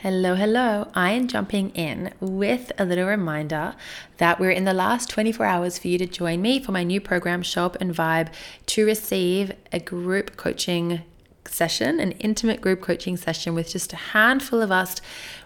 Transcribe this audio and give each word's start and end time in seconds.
Hello, 0.00 0.34
hello. 0.34 0.90
I 0.94 1.12
am 1.12 1.26
jumping 1.26 1.70
in 1.70 2.12
with 2.20 2.70
a 2.76 2.84
little 2.84 3.06
reminder 3.06 3.74
that 4.18 4.38
we're 4.38 4.50
in 4.50 4.66
the 4.66 4.74
last 4.74 5.08
24 5.08 5.46
hours 5.46 5.78
for 5.78 5.88
you 5.88 5.96
to 5.96 6.04
join 6.04 6.42
me 6.42 6.62
for 6.62 6.70
my 6.70 6.84
new 6.84 7.00
program, 7.00 7.40
Show 7.40 7.64
Up 7.64 7.80
and 7.80 7.94
Vibe, 7.94 8.28
to 8.66 8.84
receive 8.84 9.52
a 9.72 9.80
group 9.80 10.36
coaching 10.36 11.00
session, 11.46 11.98
an 11.98 12.12
intimate 12.12 12.60
group 12.60 12.82
coaching 12.82 13.16
session 13.16 13.54
with 13.54 13.70
just 13.70 13.94
a 13.94 13.96
handful 13.96 14.60
of 14.60 14.70
us 14.70 15.00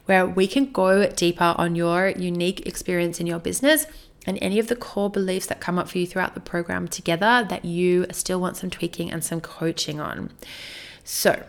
where 0.07 0.27
we 0.27 0.49
can 0.49 0.73
go 0.73 1.09
deeper 1.09 1.55
on 1.57 1.77
your 1.77 2.09
unique 2.09 2.67
experience 2.67 3.21
in 3.21 3.29
your 3.29 3.39
business 3.39 3.87
and 4.27 4.37
any 4.43 4.59
of 4.59 4.67
the 4.67 4.75
core 4.75 5.09
beliefs 5.09 5.46
that 5.46 5.61
come 5.61 5.79
up 5.79 5.89
for 5.89 5.98
you 5.98 6.09
throughout 6.09 6.35
the 6.35 6.41
program 6.41 6.89
together 6.89 7.46
that 7.48 7.64
you 7.64 8.05
still 8.11 8.41
want 8.41 8.57
some 8.57 8.69
tweaking 8.69 9.12
and 9.12 9.23
some 9.23 9.41
coaching 9.41 10.01
on. 10.01 10.32
So, 11.05 11.45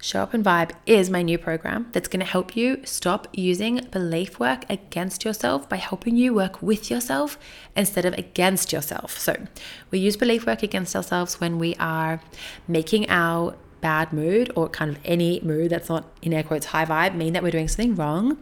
Show 0.00 0.22
Up 0.22 0.32
and 0.32 0.44
Vibe 0.44 0.70
is 0.86 1.10
my 1.10 1.22
new 1.22 1.38
program 1.38 1.88
that's 1.90 2.06
going 2.06 2.20
to 2.20 2.26
help 2.26 2.54
you 2.54 2.80
stop 2.84 3.26
using 3.32 3.80
belief 3.90 4.38
work 4.38 4.64
against 4.70 5.24
yourself 5.24 5.68
by 5.68 5.76
helping 5.76 6.16
you 6.16 6.32
work 6.32 6.62
with 6.62 6.88
yourself 6.88 7.36
instead 7.74 8.04
of 8.04 8.14
against 8.14 8.72
yourself. 8.72 9.18
So, 9.18 9.48
we 9.90 9.98
use 9.98 10.16
belief 10.16 10.46
work 10.46 10.62
against 10.62 10.94
ourselves 10.94 11.40
when 11.40 11.58
we 11.58 11.74
are 11.80 12.20
making 12.68 13.10
our 13.10 13.56
bad 13.80 14.12
mood 14.12 14.52
or 14.54 14.68
kind 14.68 14.92
of 14.92 14.98
any 15.04 15.40
mood 15.40 15.70
that's 15.70 15.88
not 15.88 16.04
in 16.22 16.32
air 16.32 16.44
quotes 16.44 16.66
high 16.66 16.84
vibe 16.84 17.16
mean 17.16 17.32
that 17.32 17.42
we're 17.42 17.50
doing 17.50 17.66
something 17.66 17.96
wrong. 17.96 18.38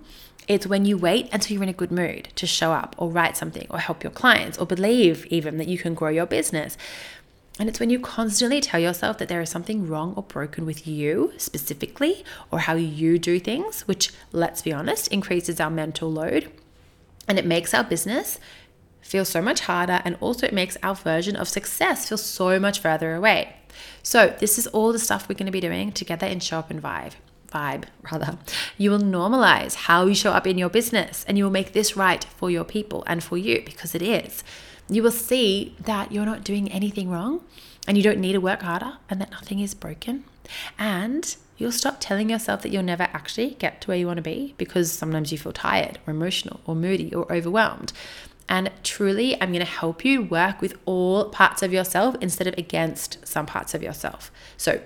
It's 0.48 0.66
when 0.66 0.84
you 0.84 0.98
wait 0.98 1.30
until 1.32 1.54
you're 1.54 1.62
in 1.62 1.70
a 1.70 1.72
good 1.72 1.90
mood 1.90 2.28
to 2.36 2.46
show 2.46 2.72
up 2.72 2.94
or 2.98 3.10
write 3.10 3.36
something 3.36 3.66
or 3.70 3.78
help 3.78 4.04
your 4.04 4.12
clients 4.12 4.58
or 4.58 4.66
believe 4.66 5.24
even 5.26 5.56
that 5.56 5.68
you 5.68 5.78
can 5.78 5.94
grow 5.94 6.10
your 6.10 6.26
business. 6.26 6.76
And 7.58 7.68
it's 7.68 7.80
when 7.80 7.90
you 7.90 7.98
constantly 7.98 8.60
tell 8.60 8.80
yourself 8.80 9.16
that 9.18 9.28
there 9.28 9.40
is 9.40 9.48
something 9.48 9.86
wrong 9.86 10.12
or 10.14 10.22
broken 10.22 10.66
with 10.66 10.86
you 10.86 11.32
specifically 11.38 12.24
or 12.50 12.60
how 12.60 12.74
you 12.74 13.18
do 13.18 13.40
things, 13.40 13.82
which, 13.82 14.10
let's 14.30 14.62
be 14.62 14.72
honest, 14.72 15.08
increases 15.08 15.58
our 15.58 15.70
mental 15.70 16.12
load 16.12 16.50
and 17.28 17.38
it 17.38 17.46
makes 17.46 17.74
our 17.74 17.84
business 17.84 18.38
feel 19.00 19.24
so 19.24 19.40
much 19.40 19.60
harder. 19.60 20.00
And 20.04 20.16
also, 20.20 20.46
it 20.46 20.52
makes 20.52 20.76
our 20.82 20.94
version 20.94 21.36
of 21.36 21.48
success 21.48 22.08
feel 22.08 22.18
so 22.18 22.58
much 22.58 22.80
further 22.80 23.14
away. 23.14 23.56
So, 24.02 24.34
this 24.38 24.58
is 24.58 24.66
all 24.68 24.92
the 24.92 24.98
stuff 24.98 25.28
we're 25.28 25.34
going 25.34 25.46
to 25.46 25.52
be 25.52 25.60
doing 25.60 25.92
together 25.92 26.26
in 26.26 26.40
Show 26.40 26.58
Up 26.58 26.70
and 26.70 26.82
Vibe. 26.82 27.12
Vibe, 27.56 27.84
rather. 28.10 28.38
You 28.76 28.90
will 28.90 28.98
normalize 29.00 29.74
how 29.74 30.06
you 30.06 30.14
show 30.14 30.32
up 30.32 30.46
in 30.46 30.58
your 30.58 30.68
business 30.68 31.24
and 31.26 31.38
you 31.38 31.44
will 31.44 31.50
make 31.50 31.72
this 31.72 31.96
right 31.96 32.24
for 32.24 32.50
your 32.50 32.64
people 32.64 33.04
and 33.06 33.22
for 33.22 33.38
you 33.38 33.62
because 33.64 33.94
it 33.94 34.02
is 34.02 34.42
you 34.88 35.02
will 35.02 35.10
see 35.10 35.74
that 35.80 36.12
you're 36.12 36.26
not 36.26 36.44
doing 36.44 36.70
anything 36.70 37.10
wrong 37.10 37.42
and 37.86 37.96
you 37.96 38.02
don't 38.02 38.18
need 38.18 38.32
to 38.32 38.40
work 38.40 38.62
harder 38.62 38.98
and 39.08 39.20
that 39.20 39.30
nothing 39.30 39.60
is 39.60 39.74
broken. 39.74 40.24
And 40.78 41.36
you'll 41.56 41.72
stop 41.72 41.96
telling 42.00 42.30
yourself 42.30 42.62
that 42.62 42.70
you'll 42.70 42.82
never 42.82 43.04
actually 43.04 43.50
get 43.58 43.80
to 43.80 43.88
where 43.88 43.96
you 43.96 44.06
want 44.06 44.18
to 44.18 44.22
be 44.22 44.54
because 44.58 44.92
sometimes 44.92 45.32
you 45.32 45.38
feel 45.38 45.52
tired 45.52 45.98
or 46.06 46.12
emotional 46.12 46.60
or 46.66 46.74
moody 46.74 47.12
or 47.14 47.30
overwhelmed. 47.32 47.92
And 48.48 48.70
truly, 48.84 49.34
I'm 49.42 49.48
going 49.50 49.64
to 49.64 49.70
help 49.70 50.04
you 50.04 50.22
work 50.22 50.60
with 50.60 50.76
all 50.84 51.30
parts 51.30 51.64
of 51.64 51.72
yourself 51.72 52.14
instead 52.20 52.46
of 52.46 52.54
against 52.56 53.26
some 53.26 53.44
parts 53.44 53.74
of 53.74 53.82
yourself. 53.82 54.30
So, 54.56 54.80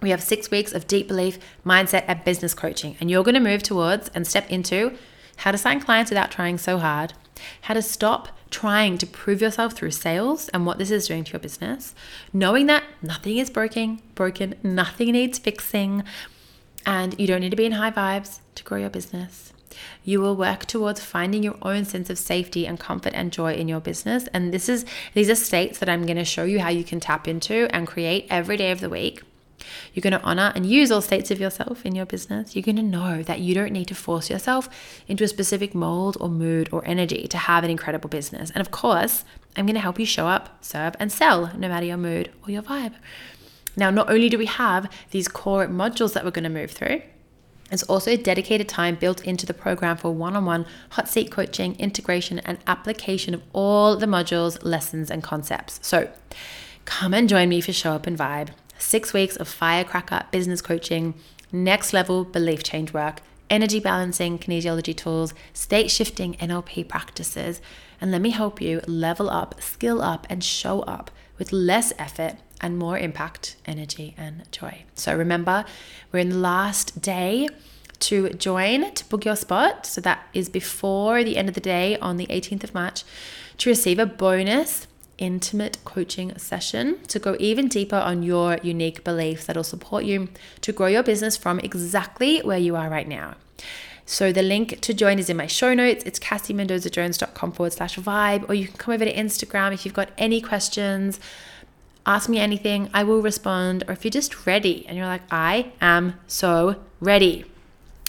we 0.00 0.10
have 0.10 0.22
six 0.22 0.50
weeks 0.50 0.72
of 0.72 0.86
deep 0.86 1.08
belief, 1.08 1.38
mindset, 1.64 2.04
and 2.06 2.24
business 2.24 2.54
coaching. 2.54 2.96
And 3.00 3.10
you're 3.10 3.24
going 3.24 3.34
to 3.34 3.40
move 3.40 3.62
towards 3.62 4.08
and 4.10 4.26
step 4.26 4.50
into 4.50 4.96
how 5.38 5.52
to 5.52 5.58
sign 5.58 5.80
clients 5.80 6.10
without 6.10 6.30
trying 6.30 6.58
so 6.58 6.78
hard, 6.78 7.14
how 7.62 7.74
to 7.74 7.82
stop 7.82 8.28
trying 8.50 8.98
to 8.98 9.06
prove 9.06 9.40
yourself 9.40 9.72
through 9.72 9.92
sales 9.92 10.48
and 10.48 10.66
what 10.66 10.78
this 10.78 10.90
is 10.90 11.06
doing 11.06 11.24
to 11.24 11.32
your 11.32 11.40
business, 11.40 11.94
knowing 12.32 12.66
that 12.66 12.84
nothing 13.00 13.38
is 13.38 13.48
broken, 13.48 14.00
broken, 14.14 14.54
nothing 14.62 15.12
needs 15.12 15.38
fixing, 15.38 16.02
and 16.84 17.18
you 17.18 17.26
don't 17.26 17.40
need 17.40 17.50
to 17.50 17.56
be 17.56 17.66
in 17.66 17.72
high 17.72 17.90
vibes 17.90 18.40
to 18.54 18.64
grow 18.64 18.78
your 18.78 18.90
business. 18.90 19.52
You 20.04 20.20
will 20.20 20.36
work 20.36 20.66
towards 20.66 21.02
finding 21.02 21.42
your 21.42 21.56
own 21.62 21.84
sense 21.84 22.10
of 22.10 22.18
safety 22.18 22.66
and 22.66 22.78
comfort 22.78 23.12
and 23.14 23.32
joy 23.32 23.54
in 23.54 23.68
your 23.68 23.80
business. 23.80 24.26
And 24.34 24.52
this 24.52 24.68
is 24.68 24.84
these 25.14 25.30
are 25.30 25.36
states 25.36 25.78
that 25.78 25.88
I'm 25.88 26.04
going 26.04 26.16
to 26.16 26.24
show 26.24 26.44
you 26.44 26.58
how 26.60 26.70
you 26.70 26.84
can 26.84 27.00
tap 27.00 27.28
into 27.28 27.68
and 27.74 27.86
create 27.86 28.26
every 28.28 28.56
day 28.56 28.72
of 28.72 28.80
the 28.80 28.90
week 28.90 29.22
you're 29.92 30.02
going 30.02 30.18
to 30.18 30.22
honor 30.22 30.52
and 30.54 30.66
use 30.66 30.90
all 30.90 31.00
states 31.00 31.30
of 31.30 31.40
yourself 31.40 31.84
in 31.84 31.94
your 31.94 32.06
business. 32.06 32.54
You're 32.54 32.62
going 32.62 32.76
to 32.76 32.82
know 32.82 33.22
that 33.22 33.40
you 33.40 33.54
don't 33.54 33.72
need 33.72 33.88
to 33.88 33.94
force 33.94 34.30
yourself 34.30 34.68
into 35.08 35.24
a 35.24 35.28
specific 35.28 35.74
mold 35.74 36.16
or 36.20 36.28
mood 36.28 36.68
or 36.72 36.86
energy 36.86 37.26
to 37.28 37.38
have 37.38 37.64
an 37.64 37.70
incredible 37.70 38.08
business. 38.08 38.50
And 38.50 38.60
of 38.60 38.70
course, 38.70 39.24
I'm 39.56 39.66
going 39.66 39.74
to 39.74 39.80
help 39.80 39.98
you 39.98 40.06
show 40.06 40.26
up, 40.26 40.62
serve, 40.64 40.94
and 40.98 41.10
sell 41.10 41.52
no 41.56 41.68
matter 41.68 41.86
your 41.86 41.96
mood 41.96 42.30
or 42.46 42.50
your 42.50 42.62
vibe. 42.62 42.94
Now, 43.76 43.90
not 43.90 44.10
only 44.10 44.28
do 44.28 44.38
we 44.38 44.46
have 44.46 44.90
these 45.10 45.28
core 45.28 45.66
modules 45.66 46.12
that 46.12 46.24
we're 46.24 46.30
going 46.30 46.44
to 46.44 46.50
move 46.50 46.70
through, 46.70 47.02
there's 47.70 47.84
also 47.84 48.16
dedicated 48.16 48.68
time 48.68 48.96
built 48.96 49.24
into 49.24 49.46
the 49.46 49.54
program 49.54 49.96
for 49.96 50.10
one 50.10 50.34
on 50.34 50.44
one 50.44 50.66
hot 50.90 51.08
seat 51.08 51.30
coaching, 51.30 51.76
integration, 51.78 52.40
and 52.40 52.58
application 52.66 53.32
of 53.32 53.42
all 53.52 53.96
the 53.96 54.06
modules, 54.06 54.58
lessons, 54.64 55.08
and 55.08 55.22
concepts. 55.22 55.78
So 55.82 56.10
come 56.84 57.14
and 57.14 57.28
join 57.28 57.48
me 57.48 57.60
for 57.60 57.72
Show 57.72 57.92
Up 57.92 58.08
and 58.08 58.18
Vibe 58.18 58.48
six 58.80 59.12
weeks 59.12 59.36
of 59.36 59.48
firecracker 59.48 60.24
business 60.30 60.60
coaching, 60.62 61.14
next 61.52 61.92
level 61.92 62.24
belief 62.24 62.62
change 62.62 62.92
work, 62.92 63.20
energy 63.48 63.80
balancing 63.80 64.38
kinesiology 64.38 64.96
tools, 64.96 65.34
state 65.52 65.90
shifting 65.90 66.34
NLP 66.34 66.88
practices, 66.88 67.60
and 68.00 68.10
let 68.10 68.22
me 68.22 68.30
help 68.30 68.60
you 68.60 68.80
level 68.86 69.28
up, 69.28 69.60
skill 69.60 70.00
up, 70.00 70.26
and 70.30 70.42
show 70.42 70.80
up 70.82 71.10
with 71.38 71.52
less 71.52 71.92
effort 71.98 72.36
and 72.60 72.78
more 72.78 72.98
impact, 72.98 73.56
energy, 73.66 74.14
and 74.16 74.50
joy. 74.52 74.84
So 74.94 75.16
remember, 75.16 75.64
we're 76.12 76.20
in 76.20 76.30
the 76.30 76.36
last 76.36 77.00
day 77.00 77.48
to 78.00 78.30
join 78.30 78.92
to 78.94 79.04
book 79.08 79.24
your 79.24 79.36
spot. 79.36 79.86
So 79.86 80.00
that 80.02 80.26
is 80.32 80.48
before 80.48 81.22
the 81.24 81.36
end 81.36 81.48
of 81.48 81.54
the 81.54 81.60
day 81.60 81.96
on 81.98 82.16
the 82.16 82.26
18th 82.26 82.64
of 82.64 82.74
March 82.74 83.04
to 83.58 83.70
receive 83.70 83.98
a 83.98 84.06
bonus 84.06 84.86
intimate 85.20 85.78
coaching 85.84 86.36
session 86.36 86.98
to 87.06 87.20
go 87.20 87.36
even 87.38 87.68
deeper 87.68 87.96
on 87.96 88.24
your 88.24 88.58
unique 88.62 89.04
beliefs 89.04 89.46
that'll 89.46 89.62
support 89.62 90.04
you 90.04 90.28
to 90.62 90.72
grow 90.72 90.88
your 90.88 91.04
business 91.04 91.36
from 91.36 91.60
exactly 91.60 92.40
where 92.40 92.58
you 92.58 92.74
are 92.74 92.88
right 92.88 93.06
now. 93.06 93.36
So 94.06 94.32
the 94.32 94.42
link 94.42 94.80
to 94.80 94.92
join 94.92 95.20
is 95.20 95.30
in 95.30 95.36
my 95.36 95.46
show 95.46 95.72
notes. 95.72 96.02
It's 96.04 96.18
cassiemendozajones.com 96.18 97.52
forward 97.52 97.72
slash 97.72 97.96
vibe, 97.96 98.48
or 98.48 98.54
you 98.54 98.66
can 98.66 98.76
come 98.76 98.92
over 98.92 99.04
to 99.04 99.14
Instagram 99.14 99.72
if 99.72 99.84
you've 99.84 99.94
got 99.94 100.10
any 100.18 100.40
questions. 100.40 101.20
Ask 102.04 102.28
me 102.28 102.40
anything, 102.40 102.90
I 102.92 103.04
will 103.04 103.22
respond. 103.22 103.84
Or 103.86 103.92
if 103.92 104.04
you're 104.04 104.10
just 104.10 104.46
ready 104.46 104.84
and 104.88 104.96
you're 104.96 105.06
like, 105.06 105.22
I 105.30 105.72
am 105.80 106.18
so 106.26 106.76
ready, 106.98 107.44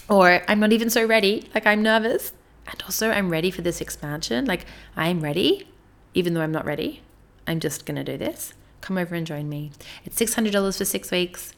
or 0.08 0.42
I'm 0.48 0.58
not 0.58 0.72
even 0.72 0.90
so 0.90 1.04
ready, 1.04 1.48
like 1.54 1.66
I'm 1.68 1.82
nervous, 1.82 2.32
and 2.66 2.82
also 2.82 3.10
I'm 3.10 3.30
ready 3.30 3.52
for 3.52 3.62
this 3.62 3.80
expansion, 3.80 4.44
like 4.46 4.66
I'm 4.96 5.20
ready, 5.20 5.68
even 6.14 6.34
though 6.34 6.42
I'm 6.42 6.52
not 6.52 6.64
ready. 6.64 7.02
I'm 7.46 7.60
just 7.60 7.86
going 7.86 7.96
to 7.96 8.04
do 8.04 8.16
this. 8.16 8.54
Come 8.80 8.98
over 8.98 9.14
and 9.14 9.26
join 9.26 9.48
me. 9.48 9.72
It's 10.04 10.18
$600 10.18 10.78
for 10.78 10.84
six 10.84 11.10
weeks. 11.10 11.52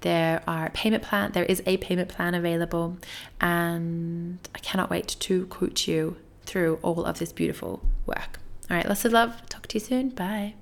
There 0.00 0.42
are 0.46 0.70
payment 0.70 1.02
plan. 1.02 1.32
There 1.32 1.44
is 1.44 1.62
a 1.66 1.76
payment 1.78 2.08
plan 2.08 2.34
available, 2.34 2.98
and 3.40 4.38
I 4.54 4.58
cannot 4.60 4.90
wait 4.90 5.16
to 5.20 5.46
coach 5.46 5.88
you 5.88 6.16
through 6.44 6.78
all 6.82 7.04
of 7.04 7.18
this 7.18 7.32
beautiful 7.32 7.82
work. 8.06 8.38
All 8.70 8.76
right, 8.76 8.88
lots 8.88 9.04
of 9.04 9.12
love. 9.12 9.46
Talk 9.48 9.66
to 9.68 9.74
you 9.74 9.80
soon. 9.80 10.10
Bye. 10.10 10.54